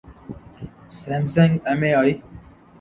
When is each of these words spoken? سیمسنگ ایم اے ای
سیمسنگ 0.99 1.53
ایم 1.67 1.81
اے 1.85 1.91
ای 1.99 2.11